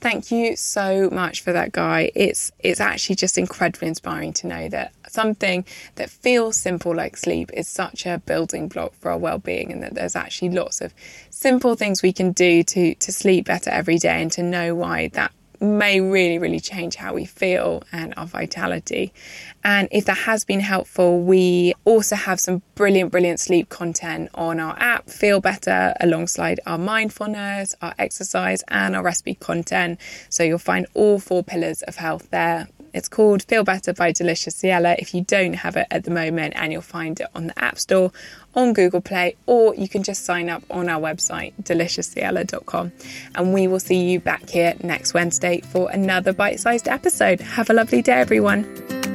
Thank 0.00 0.30
you 0.30 0.54
so 0.54 1.10
much 1.10 1.40
for 1.40 1.52
that, 1.52 1.72
Guy. 1.72 2.12
It's 2.14 2.52
it's 2.60 2.80
actually 2.80 3.16
just 3.16 3.36
incredibly 3.36 3.88
inspiring 3.88 4.32
to 4.34 4.46
know 4.46 4.68
that 4.68 4.92
something 5.08 5.64
that 5.96 6.08
feels 6.08 6.56
simple 6.56 6.94
like 6.94 7.16
sleep 7.16 7.50
is 7.52 7.66
such 7.66 8.06
a 8.06 8.18
building 8.24 8.68
block 8.68 8.94
for 8.94 9.10
our 9.10 9.18
well-being, 9.18 9.72
and 9.72 9.82
that 9.82 9.94
there's 9.94 10.14
actually 10.14 10.50
lots 10.50 10.80
of 10.80 10.94
simple 11.30 11.74
things 11.74 12.00
we 12.00 12.12
can 12.12 12.30
do 12.30 12.62
to 12.62 12.94
to 12.94 13.12
sleep 13.12 13.46
better 13.46 13.70
every 13.70 13.98
day, 13.98 14.22
and 14.22 14.30
to 14.32 14.42
know 14.42 14.72
why 14.74 15.08
that 15.08 15.32
may 15.60 16.00
really, 16.00 16.38
really 16.38 16.60
change 16.60 16.96
how 16.96 17.14
we 17.14 17.24
feel 17.24 17.82
and 17.92 18.14
our 18.16 18.26
vitality. 18.26 19.12
And 19.64 19.88
if 19.90 20.04
that 20.06 20.18
has 20.18 20.44
been 20.44 20.60
helpful, 20.60 21.20
we 21.20 21.74
also 21.84 22.16
have 22.16 22.40
some 22.40 22.62
brilliant, 22.74 23.10
brilliant 23.10 23.40
sleep 23.40 23.68
content 23.68 24.30
on 24.34 24.60
our 24.60 24.76
app, 24.78 25.08
Feel 25.10 25.40
Better, 25.40 25.94
alongside 26.00 26.60
our 26.66 26.78
mindfulness, 26.78 27.74
our 27.82 27.94
exercise, 27.98 28.62
and 28.68 28.94
our 28.94 29.02
recipe 29.02 29.34
content. 29.34 30.00
So 30.28 30.42
you'll 30.42 30.58
find 30.58 30.86
all 30.94 31.18
four 31.18 31.42
pillars 31.42 31.82
of 31.82 31.96
health 31.96 32.30
there 32.30 32.68
it's 32.92 33.08
called 33.08 33.42
Feel 33.44 33.64
Better 33.64 33.92
by 33.92 34.12
Deliciously 34.12 34.70
Ella 34.70 34.96
if 34.98 35.14
you 35.14 35.22
don't 35.22 35.54
have 35.54 35.76
it 35.76 35.86
at 35.90 36.04
the 36.04 36.10
moment, 36.10 36.54
and 36.56 36.72
you'll 36.72 36.82
find 36.82 37.20
it 37.20 37.26
on 37.34 37.48
the 37.48 37.58
App 37.58 37.78
Store, 37.78 38.12
on 38.54 38.72
Google 38.72 39.00
Play, 39.00 39.36
or 39.46 39.74
you 39.74 39.88
can 39.88 40.02
just 40.02 40.24
sign 40.24 40.48
up 40.48 40.62
on 40.70 40.88
our 40.88 41.00
website, 41.00 41.52
deliciouslyella.com. 41.62 42.92
And 43.34 43.54
we 43.54 43.66
will 43.66 43.80
see 43.80 44.10
you 44.10 44.20
back 44.20 44.48
here 44.48 44.74
next 44.82 45.14
Wednesday 45.14 45.60
for 45.60 45.90
another 45.90 46.32
bite 46.32 46.60
sized 46.60 46.88
episode. 46.88 47.40
Have 47.40 47.70
a 47.70 47.74
lovely 47.74 48.02
day, 48.02 48.20
everyone. 48.20 49.07